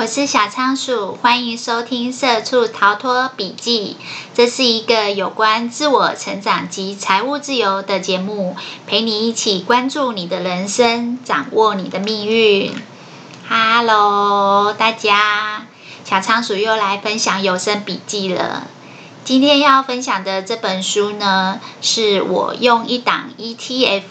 [0.00, 3.98] 我是小仓鼠，欢迎收听《社畜逃脱笔记》。
[4.32, 12.72] 这是一个有关自我成长及财务自由的节目，陪你一起关注你的人生，掌握你的命运。
[13.46, 15.66] Hello，大家，
[16.06, 18.68] 小仓鼠又来分享有声笔记了。
[19.26, 24.04] 今天要分享的这本书呢，是我用一档 ETF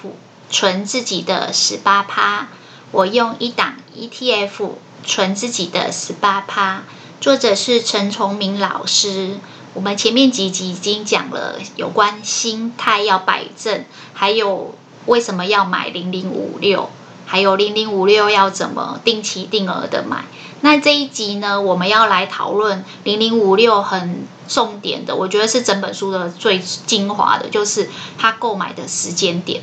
[0.52, 2.50] 存自己的十八趴。
[2.92, 4.70] 我用一档 ETF
[5.04, 6.84] 存自己的十八趴。
[7.22, 9.38] 作者是陈崇明老师。
[9.76, 14.74] 我们前面几集已经讲了有关心态要摆正，还有
[15.06, 16.90] 为什么要买零零五六，
[17.28, 20.26] 还有零零五六要怎么定期定额的买。
[20.62, 29.62] 那这一集呢，我们要来讨论零零五六很重点的，我觉得是整本书的最精华的，就是他购买的时间点。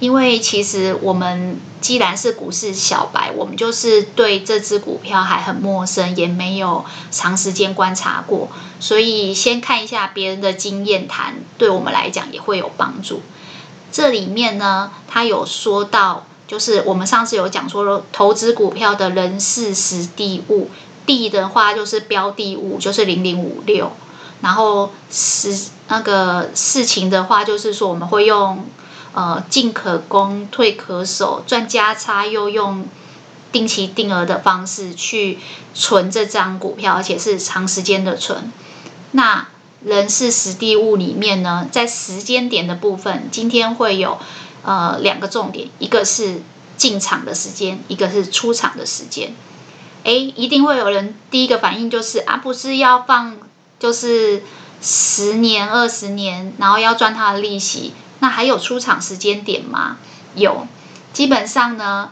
[0.00, 8.48] 因为其实我们既然是股市小白，我们就是对这只股票还很陌生，也没有长时间观察过，
[8.80, 13.22] 所以先看一下别人的经验谈，对我们来讲也会有帮助。
[13.92, 16.24] 这里面呢，他有说到。
[16.50, 20.68] 就是我们上次有讲说，投资股票的人事实地物，
[21.06, 23.92] 地的话就是标的物，就是零零五六，
[24.40, 28.64] 然后时那个事情的话，就是说我们会用
[29.12, 32.86] 呃进可攻退可守，赚加差又用
[33.52, 35.38] 定期定额的方式去
[35.74, 38.52] 存这张股票，而且是长时间的存。
[39.12, 39.48] 那
[39.84, 44.18] 人事时地物里面呢，在时间点的部分，今天会有。
[44.62, 46.42] 呃，两个重点，一个是
[46.76, 49.32] 进场的时间，一个是出场的时间。
[50.04, 53.38] 诶，一定会有人第一个反应就是啊，不是要放
[53.78, 54.42] 就是
[54.82, 59.96] 十年、二十年，然后要赚它的利息，那还有出场时间点吗？
[60.34, 60.66] 有，
[61.12, 62.10] 基本上呢，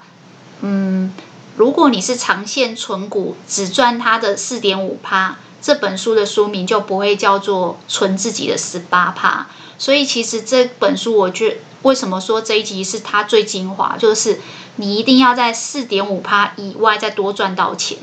[0.60, 1.12] 嗯，
[1.56, 9.46] 如果你是长线存股，只赚它的四点五趴，这本书的书名就不会叫做存自己的十八趴。
[9.78, 14.40] 所以其实这本书，我觉得为什么说这一集是它最精华，就是
[14.76, 17.98] 你一定要在四点五趴以外再多赚到钱。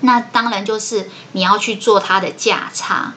[0.00, 3.14] 那当然就是你要去做它的价差。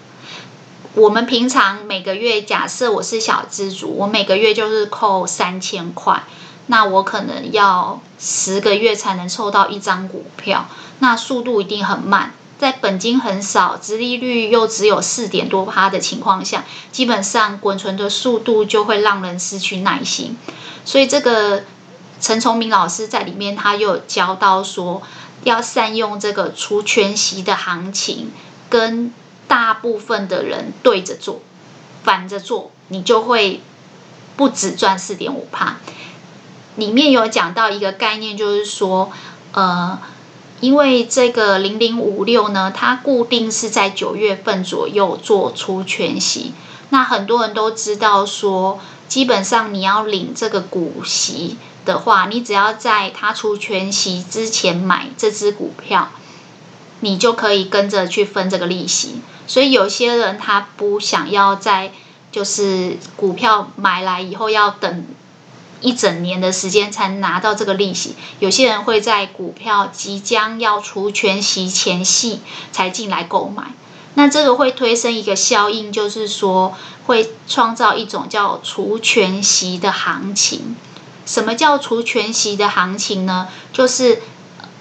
[0.95, 6.23] 我们平常每个月，假设我是小资主，我每个月就是扣三千块，
[6.65, 10.67] 那我可能要十个月才能凑到一张股票，
[10.97, 12.33] 那速度一定很慢。
[12.57, 20.37] 在本金很少、殖利率又只有四点多趴的情况下，基本上滚存的速度就会让人失去耐心。
[20.83, 21.63] 所以这个
[22.19, 25.01] 陈崇明老师在里面他又教到说，
[25.43, 28.31] 要善用这个除权息的行情，
[28.69, 29.13] 跟
[29.49, 31.41] 大部分的人对着做，
[32.03, 33.59] 反着做，你就会
[34.37, 35.79] 不止赚四点五趴。
[36.77, 39.11] 里面有讲到一个概念，就是说，
[39.51, 39.99] 呃。
[40.61, 46.53] 因为这个零零五六呢，它固定是在九月份左右做出全息。
[46.89, 48.77] 那很多人都知道说，
[49.07, 56.11] 基本上你要领这个股息的话，你只要在它出全息之前买这支股票，
[57.01, 59.21] 你就可以跟着去分这个利息。
[59.47, 61.91] 所以有些人他不想要在
[62.31, 65.05] 就是股票买来以后要等。
[65.81, 72.41] 一整年的时间才拿到这个利息，有些人会在股票即将要除权息前夕
[72.73, 73.71] 才进来购买，
[74.15, 80.75] 那这个会推升一个效应，就是说会创造一种叫除权息的行情。
[81.25, 83.47] 什么叫除权息的行情呢？
[83.71, 84.21] 就是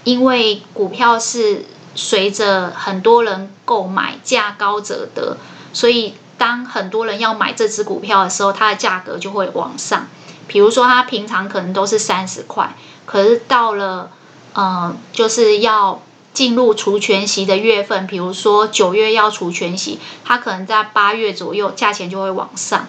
[0.03, 1.65] 因为股票是
[2.01, 5.37] 随着很多人购买，价高者得，
[5.73, 10.07] 所以当很多人要买这只股票的时候，它的价格就会往上。
[10.47, 14.13] 比如说，它平常可能都是三十块，可是到了，
[14.55, 16.01] 嗯、就是要
[16.33, 22.87] 进入除权息的月份，比如说九月要除权息，它可能在八月左右价钱就会往上。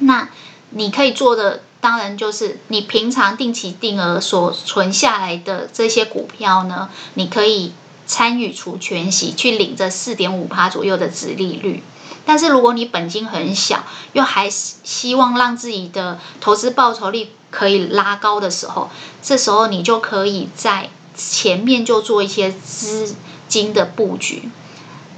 [0.00, 0.28] 那
[0.70, 7.72] 你可以做的，当然就是你平常定期定额所存下来的这些股票呢，你可以
[8.08, 11.84] 参与除权息，去领这四点五趴左右的殖利率。
[12.24, 18.90] 但是如果你本金很小，又还希望让自己的投资报酬率可以拉高的时候，
[19.22, 23.14] 这时候你就可以在前面就做一些资
[23.46, 24.50] 金的布局。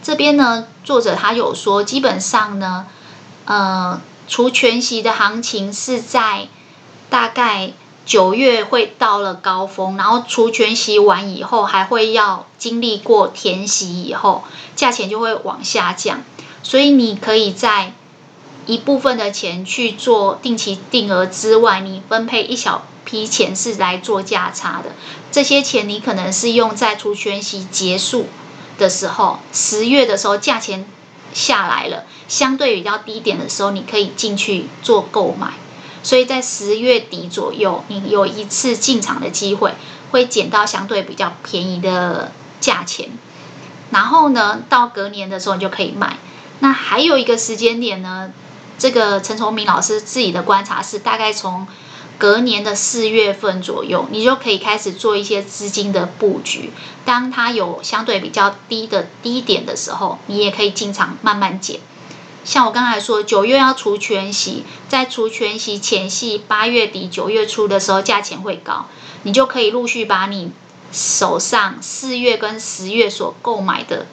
[0.03, 2.87] 这边呢，作者他有说，基本上呢，
[3.45, 6.49] 呃，除权息的行情是在
[7.09, 7.73] 大概
[8.11, 14.43] 九月会到了高峰，然后除权息完以后，还会要经历过填息以后，
[14.75, 16.25] 价钱就会往下降。
[16.65, 17.93] 所以你可以在
[18.67, 24.91] 一部分的钱去做定期定额之外，你分配一小批钱是来做价差的。
[25.31, 28.27] 这些钱你可能是用在除权息结束
[28.77, 30.85] 的时候，十月的时候价钱
[31.33, 35.53] 下来了，相对比较低点的时候，你可以进去做购买。
[36.03, 39.75] 所以在十月底左右，你有一次进场的机会，
[40.11, 43.11] 会捡到相对比较便宜的价钱。
[43.91, 46.19] 然后呢，到隔年的时候你就可以卖。
[46.61, 48.31] 那还有一个时间点呢？
[48.79, 51.67] 这个陈崇明老师自己的观察是，大概从
[52.17, 56.73] 隔年的四月份左右，你就可以开始做一些资金的布局。
[57.05, 61.81] 当它有相对比较低的低点的时候，你也可以进场慢慢捡。
[62.45, 68.87] 像我刚才说，九月要除权息，在除权息前夕，八月底九月初的时候，价钱会高，
[69.25, 70.53] 你就可以陆续把你
[70.91, 74.07] 手上四月跟十月所购买的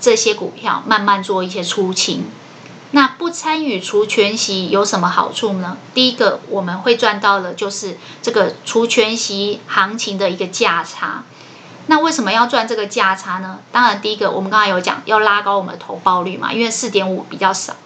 [0.00, 2.24] 这些股票，慢慢做一些出清。
[2.92, 5.76] 那不参与除权息有什么好处呢？
[5.92, 11.24] 第一个，我们会赚到的就是这个除权息行情的一个价差。
[11.90, 13.58] 那为什么要赚这个价差呢？
[13.72, 17.76] 当然，第一个我们刚才有讲要拉高我们的投报率嘛，因为四点五比较少。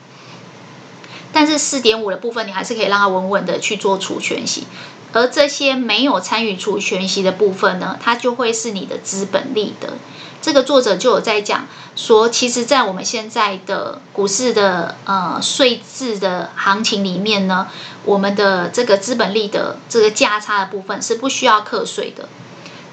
[1.33, 4.67] 但是四点五的部分，你还是可以让它稳稳的去做除权息。
[5.13, 9.95] 而这些没有参与除权息的部分呢，它就会是你的资本利得。
[10.41, 17.69] 这个作者就有在讲说，其实，在我们现在的股市的呃税制的行情里面呢，
[18.05, 22.29] 我们的这个资本利得这个价差的部分是不需要课税的。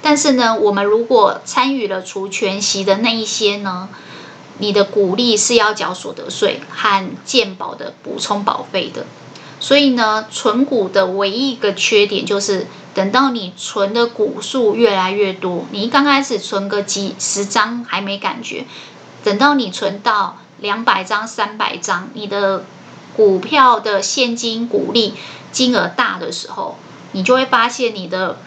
[0.09, 3.89] 但是呢，我们如果参与了除全息的那一些呢，
[4.57, 9.06] 你的股利是要缴所得税和健保的补充保费的。
[9.59, 12.65] 所以呢，存股的唯一一个缺点就是。
[12.95, 18.65] 等到你存的股数越来越多，你刚开始存个几十张还没感觉，
[19.23, 22.65] 等到你存到两百张、三百张，你的
[23.15, 25.13] 股票的现金股利
[25.51, 26.77] 金额大的时候，
[27.11, 28.39] 你就会发现你的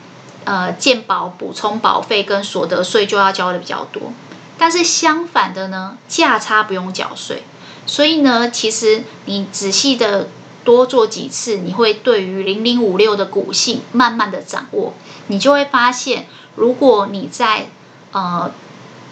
[0.44, 4.12] 呃健保补充保费跟所得税就要交的比较多。
[4.58, 7.42] 但是相反的呢，价差不用缴税，
[7.86, 10.28] 所以呢，其实你仔细的。
[10.64, 14.94] 多做几次，你会对于零零五六的股性慢慢的掌握，
[15.26, 17.66] 你就会发现，如果你在
[18.12, 18.48] 呃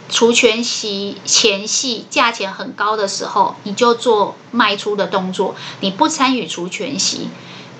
[0.08, 7.30] 除权息前夕价钱很高的时候，你就做卖出的动作，你不参与除权息，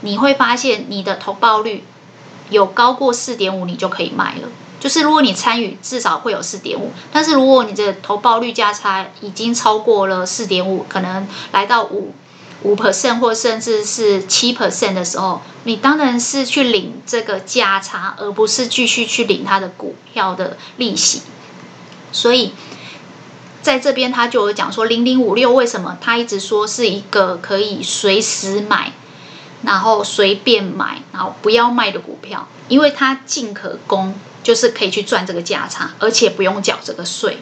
[0.01, 1.85] 你会发现你的投报率
[2.51, 4.49] 有高过四点五，你就可以卖了。
[4.79, 12.15] 就是如果你参与，至少会有四点五，但是如果你的投报率价差已经超过了四点五，可能来到五。
[12.63, 21.23] 五 percent 或甚至是七 percent 的时候，你当然是去领这个价差，而不是继续去领它的股票的利息。
[22.13, 22.53] 所以
[23.63, 28.93] 在这边他就有讲说，零零五六为什么他一直说是一个可以随时买，
[29.63, 37.39] 然后随便买，然后不要卖的股票，因为它进可攻，就是可以去赚这个价差，而且不用缴这个税。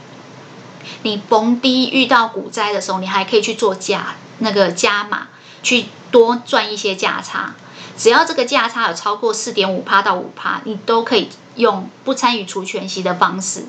[1.03, 4.17] 你逢低遇到股灾的时候，你还可以去做加。
[4.41, 5.27] 那个加码
[5.65, 7.57] 去多赚一些价差，
[7.97, 13.65] 只要这个价差有超过四点五趴到五趴，你都可以用不参与除权息的方式，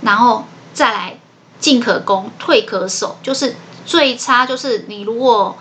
[0.00, 1.18] 然后再来
[1.60, 3.54] 进可攻，退可守，就是
[3.84, 5.58] 最差就是你如果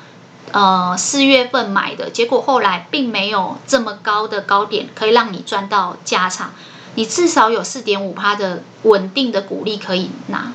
[0.52, 6.52] 呃四月份买的结果后来并没有这么高的高点可以让你赚到价差，
[6.96, 10.54] 你至少有四点五趴的稳定的股利可以拿。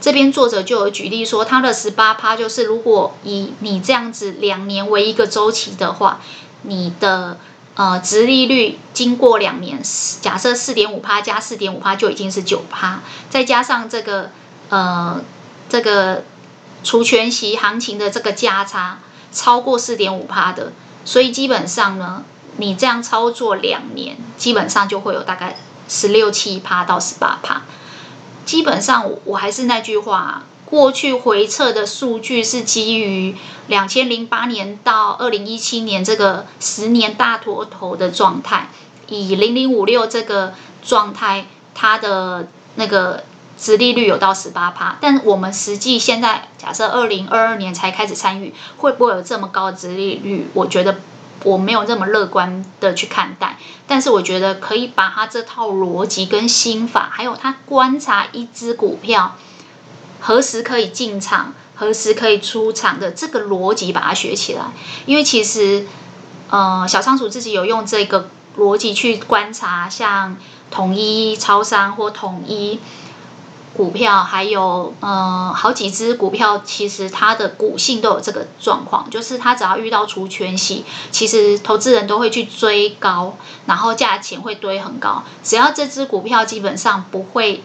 [0.00, 6.20] 这边作者就有举例说，他的十八趴就是，如果以你这样子两年为一个周期的话，
[6.60, 7.38] 你的
[7.74, 9.80] 呃殖利率经过两年，
[10.20, 14.30] 假设四点五趴加四点五趴就已经是九趴，再加上这个
[14.68, 15.22] 呃
[15.70, 16.24] 这个
[16.82, 18.98] 除权息行情的这个价差
[19.34, 20.72] 超过四点五趴的，
[21.04, 22.24] 所以基本上呢，
[22.56, 27.62] 你这样操作两年，基本上就会有大概十六七趴到十八趴。
[28.46, 33.36] 基本上，我还是那句话，过去回测的数据是基于
[33.66, 38.68] 两千零八年到二零一七年这个十年大多头的状态，
[39.08, 43.24] 以零零五六这个状态，它的那个
[43.58, 50.48] 殖利率有到十八趴，但我们实际现在假设二零二二年才开始参与，会不会有这么高的殖利率？
[50.54, 50.96] 我觉得。
[51.42, 59.36] 我没有这么乐观的去看待，但是我觉得可以把他这套逻辑跟心法，还有他观察一只股票
[60.20, 64.62] 何时可以进场、何时可以出场的这个逻辑，把它学起来。
[65.04, 65.86] 因为其实，
[66.48, 70.38] 呃，小仓鼠自己有用这个逻辑去观察，像
[70.70, 72.80] 统一超商或统一，
[73.76, 85.24] 股票，还有呃好几只股票，其实它的股性都有这个状况，就是它只要遇到除权息，其实投资人都会去追高，然后价钱会堆很高。
[85.42, 87.64] 只要这只股票基本上不会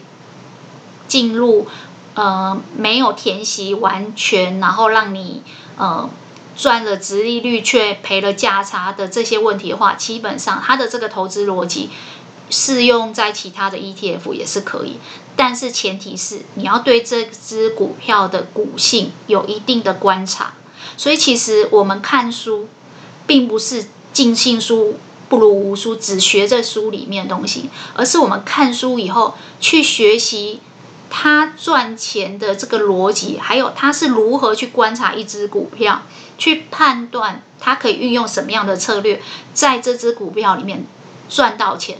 [1.07, 1.67] 进入
[2.15, 5.43] 呃没有填息完全，然后让你
[5.77, 6.09] 呃
[6.57, 11.91] 赚了殖利率却赔了价差的这些问题的话，基本上它的这个投资逻辑。
[12.49, 14.97] 适用在其他的 ETF 也是可以，
[15.35, 20.53] 但是前提是你要对这只股票的股性有一定的观察。
[20.97, 22.67] 所以其实我们看书，
[23.27, 24.97] 并不是尽信书
[25.29, 30.59] 不如无书，只学这书里面的东西，而是我们看书以后去学习
[31.09, 36.01] 他赚钱的这个逻辑，还有他是如何去观察一只股票，
[36.37, 39.21] 去判断他可以运用什么样的策略，
[39.53, 40.85] 在这只股票里面
[41.29, 41.99] 赚到钱。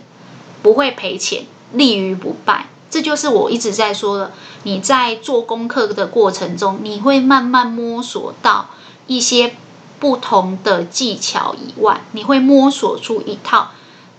[0.62, 4.32] 不会赔钱，立于不败，这就是我一直在说的。
[4.63, 8.70] 你在做功课的过程中，你会慢慢摸索到
[9.08, 9.56] 一些
[10.00, 13.72] 不同的技巧以外，你会摸索出一套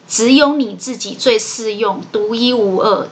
[0.09, 3.09] 只有你自己最适用、独一无二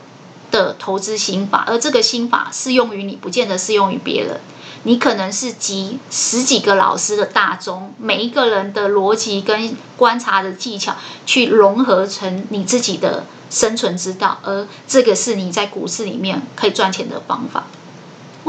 [0.51, 4.41] 的投资心法，而这个心法适用于你，不见得适用于别人。
[4.85, 17.65] 你可能是集十几个老师的大宗，每一个人的逻辑跟观察的技巧，去融合成你自己的生存之道，而这个是你在股市里面可以赚钱的方法。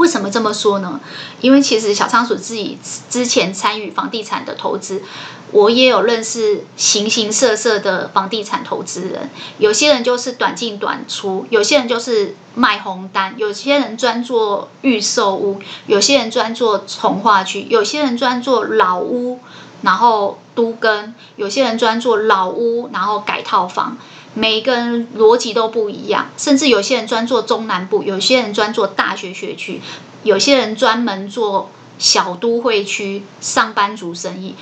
[0.00, 0.98] 为什么这么说呢？
[1.42, 2.78] 因为其实小仓鼠自己
[3.10, 5.02] 之前参与房地产的投资，
[5.52, 9.28] 我也有认识形形色色的房地产投资人。
[9.58, 19.38] 有些人就是短进短出，有些人就是卖红单，有些人专做预售屋，有些人专做从化区，有些人专做老屋，
[19.82, 23.98] 然后都更，有些人专做老屋，然后改套房。
[24.34, 29.80] 每一个人逻辑都不一样，甚至有些人专做中南部，有些人专做大学学区，
[30.22, 34.54] 有些人专门做小都会区上班族生意。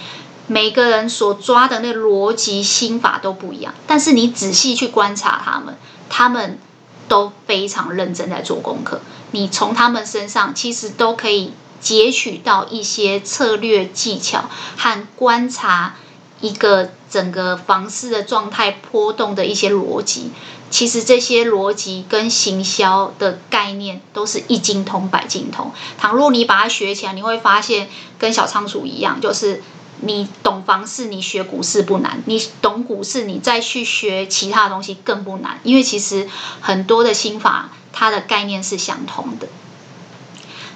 [0.47, 5.77] 每个人所抓的那逻辑心法都不一样，但是你仔细去观察他们，
[6.09, 6.59] 他们
[7.07, 9.03] 都非常认真在做功课。
[9.33, 14.49] 你从他们身上其实都可以截取到一些策略技巧
[14.79, 15.97] 和观察。
[16.41, 20.31] 一个整个房市的状态波动的一些逻辑，
[20.71, 25.73] 其实这些逻辑跟行销的概念都是一精通百精通。
[25.99, 29.63] 倘若你把它学起来，你会发现跟小仓鼠一样，就是
[30.01, 36.29] 你懂房市，你学股市不难；你懂股市，你再去学其他东西更不难，因为其实
[36.61, 39.49] 很多的心法，它的概念是相同的。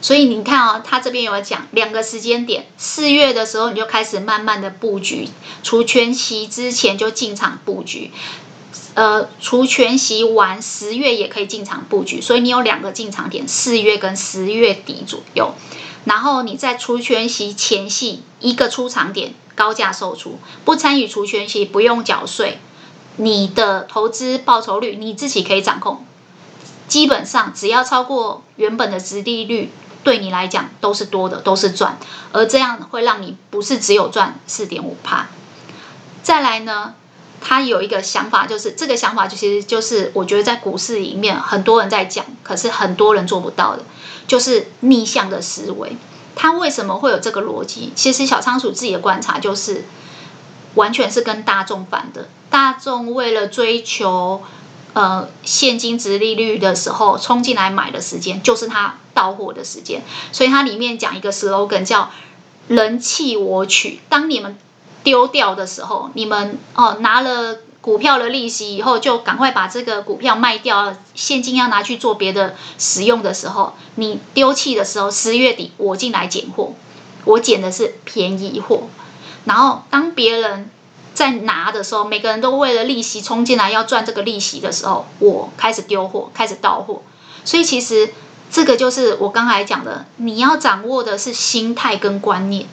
[0.02, 5.28] 所以你看哦，他这边有讲两个时间点，四月的时候你就开始慢慢的布局，
[5.62, 8.10] 除全息之前就进场布局，
[8.94, 15.54] 呃，除全息完十月也可以进场布局，所以你有两个进场点，四月跟十月底左右，
[16.04, 22.58] 然后你在除权息前夕一个出场点，高价售出，不参与除权息不用缴税，
[23.18, 26.04] 你的投资报酬率你自己可以掌控，
[26.88, 29.70] 基本上只要超过原本的殖利率。
[30.04, 31.96] 对你来讲都是多的，都是赚，
[32.32, 35.28] 而这样会让你不是只有赚四点五趴。
[36.22, 36.94] 再来呢，
[37.40, 43.84] 他有一个想法，就是这个想法其实就是我觉得在股市里面很多人在讲，可是很多人做不到的，
[44.26, 45.96] 就是逆向的思维。
[46.34, 47.92] 他为什么会有这个逻辑？
[47.94, 49.84] 其实小仓鼠自己的观察就是，
[50.74, 52.28] 完全是跟大众反的。
[52.50, 54.42] 大众为了追求。
[54.94, 60.02] 呃，现金殖利率的时候冲进来买的时间，就是它到货的时间。
[60.32, 62.10] 所以它里面讲一个 slogan 叫
[62.68, 64.00] “人弃我取”。
[64.10, 64.58] 当你们
[65.02, 76.74] 丢掉的时候，你们哦、拿了股票的利息以后，就赶快把这个股票卖掉，现金要拿去做别的使用的时候，你丢弃的时候，十月底我进来捡货，
[77.24, 78.82] 我捡的是便宜货。
[79.46, 80.70] 然后当别人。
[81.14, 87.02] 在拿的时候，每个人都为了利息冲进来要赚这个利息的时候，我开始丢货，开始倒货。
[87.44, 88.10] 所以其实
[88.50, 92.66] 这个就是我刚才讲的，你要掌握的是心态跟观念，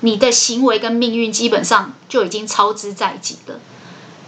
[0.00, 3.60] 你的行为跟命运基本上就已经操之在即了。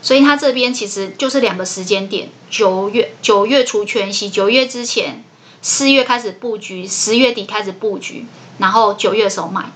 [0.03, 5.25] 所以他这边其实就是两个时间点：九月九月除权息，九月之前，
[5.63, 8.27] 四月开始布局，十月底开始布局，
[8.59, 9.73] 然后九月的时候买。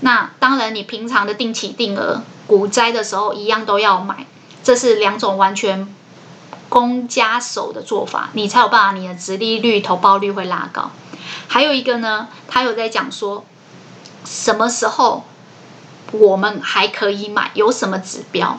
[0.00, 4.26] 那当然，你平常的定期定额股灾的时候一样都要买，
[4.62, 5.94] 这是两种完全
[6.68, 10.90] 攻加守的做法，你才有办法，你的殖利率、投报率会拉高。
[11.48, 13.44] 还有一个呢，他有在讲说，
[14.24, 15.24] 什么时候
[16.12, 18.58] 我们还可以买，有什么指标？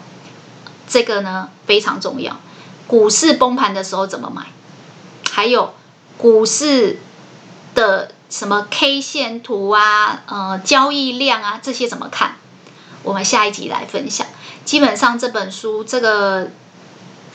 [0.88, 2.38] 这个呢非常重要。
[2.88, 4.48] 股市崩盘的时候怎么买？
[5.32, 5.74] 还有
[6.18, 7.00] 股市
[7.74, 12.36] 的什么 K 线图啊，呃，交易量啊，这些怎么看？
[13.06, 14.28] 我们下一集来分享。
[14.66, 16.50] 基本上这本书，这个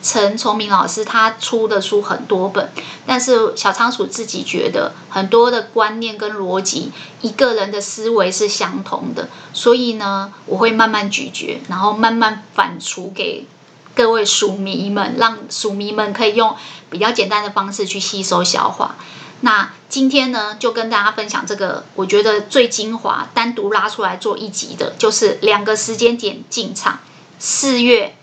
[0.03, 2.71] 陈崇明老师他出的书很多本，
[3.07, 13.47] 但是小仓鼠自己觉得很多的观念跟逻辑，一个人的思维是相同的，所以呢，我会慢慢咀嚼，然后慢慢反刍给
[13.95, 16.57] 各位鼠迷们，让鼠迷们可以用
[16.89, 18.97] 比较简单的方式去吸收消化。
[19.43, 27.01] 那今天呢，就跟大家分享这个，我觉得最精华，单独拉出来做一集的，就是两个时间点进场，
[27.39, 28.17] 四月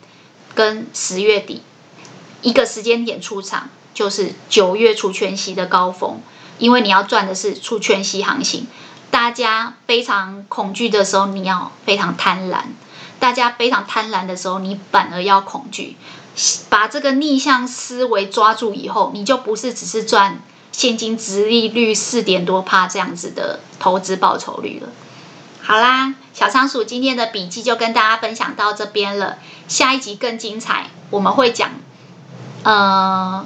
[0.53, 1.63] 跟十月底，
[2.41, 6.21] 一个时间点出场，就是九月除权息的高峰，
[6.59, 8.67] 因为你要赚的是除权息行情，
[9.09, 12.59] 大家非常恐惧的时候，你要非常贪婪；
[13.19, 15.97] 大家非常贪婪的时候，你反而要恐惧。
[16.69, 20.39] 把这个逆向思维抓住以后，你就不是只是赚。
[20.71, 24.89] 现金殖利率四点多帕这样子的投资报酬率了。
[25.62, 29.38] 好啦，小仓鼠今天的笔记就跟大家分享到这边了。
[29.67, 31.71] 下一集更精彩，我们会讲，
[32.63, 33.45] 呃，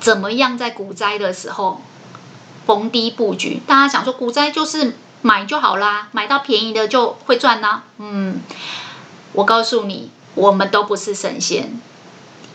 [0.00, 1.80] 怎么样在股灾的时候
[2.66, 3.60] 逢低布局。
[3.66, 7.84] 大家想说股灾就是买就好啦，买到便宜的就会赚啦。
[7.98, 8.40] 嗯，
[9.34, 11.80] 我告诉你，我们都不是神仙。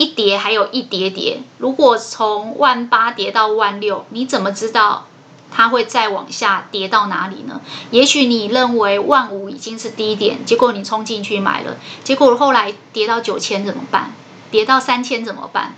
[0.00, 5.06] 一跌还有一跌跌，如果从万八跌到万六，你怎么知道
[5.50, 7.60] 它会再往下跌到哪里呢？
[7.90, 14.14] 也许你认为万五已经是低点，结果你冲进去买了，结果后来跌到九千怎么办？
[14.50, 15.74] 跌到三千怎么办？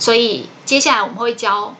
[0.00, 1.76] 所以接下来我们会教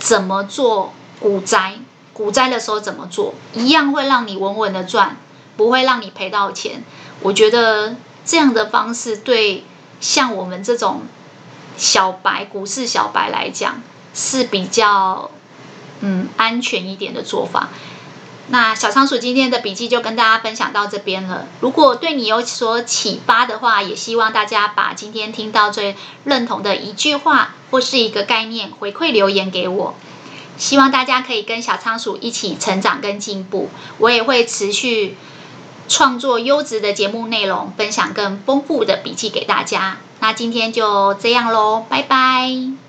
[0.00, 1.76] 怎么做股灾，
[2.12, 5.16] 股灾的时候怎么做，一样会让你稳稳的赚，
[5.56, 6.82] 不会让你赔到钱。
[7.20, 9.62] 我觉得这样的方式对。
[10.02, 11.02] 像我们这种
[11.78, 13.80] 小白，股市小白来讲
[14.12, 15.30] 是比较
[16.00, 17.70] 嗯安全一点的做法。
[18.48, 21.46] 那小仓鼠今天的笔记就跟大家分享到这边了。
[21.60, 29.94] 如果对你有所启发的话，也希望大家把今天听到最认同的一句话或是一个概念回馈留言给我。
[30.58, 33.70] 希望大家可以跟小仓鼠一起成长跟进步。
[33.98, 35.16] 我也会持续。
[35.88, 39.98] 创作优质的节目内容，分享更丰富的笔记给大家。
[40.20, 42.81] 那今天就这样喽，拜拜。